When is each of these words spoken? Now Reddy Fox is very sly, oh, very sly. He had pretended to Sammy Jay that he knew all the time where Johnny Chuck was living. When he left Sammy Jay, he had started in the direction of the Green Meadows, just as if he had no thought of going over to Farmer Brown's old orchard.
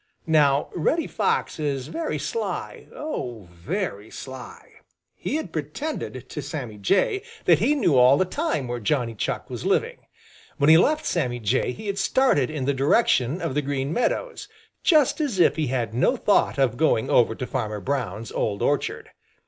Now 0.25 0.69
Reddy 0.73 1.05
Fox 1.05 1.59
is 1.59 1.87
very 1.87 2.17
sly, 2.17 2.87
oh, 2.91 3.47
very 3.53 4.09
sly. 4.09 4.77
He 5.15 5.35
had 5.35 5.53
pretended 5.53 6.27
to 6.27 6.41
Sammy 6.41 6.79
Jay 6.79 7.21
that 7.45 7.59
he 7.59 7.75
knew 7.75 7.95
all 7.95 8.17
the 8.17 8.25
time 8.25 8.67
where 8.67 8.79
Johnny 8.79 9.13
Chuck 9.13 9.47
was 9.47 9.63
living. 9.63 9.97
When 10.57 10.71
he 10.71 10.77
left 10.79 11.05
Sammy 11.05 11.39
Jay, 11.39 11.71
he 11.71 11.85
had 11.85 11.99
started 11.99 12.49
in 12.49 12.65
the 12.65 12.73
direction 12.73 13.43
of 13.43 13.53
the 13.53 13.61
Green 13.61 13.93
Meadows, 13.93 14.49
just 14.81 15.21
as 15.21 15.39
if 15.39 15.55
he 15.55 15.67
had 15.67 15.93
no 15.93 16.17
thought 16.17 16.57
of 16.57 16.77
going 16.77 17.11
over 17.11 17.35
to 17.35 17.45
Farmer 17.45 17.79
Brown's 17.79 18.31
old 18.31 18.63
orchard. 18.63 19.11